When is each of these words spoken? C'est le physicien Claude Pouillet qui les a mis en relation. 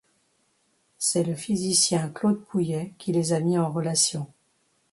C'est 0.97 1.21
le 1.23 1.35
physicien 1.35 2.09
Claude 2.09 2.43
Pouillet 2.43 2.95
qui 2.97 3.11
les 3.11 3.33
a 3.33 3.39
mis 3.39 3.59
en 3.59 3.69
relation. 3.69 4.27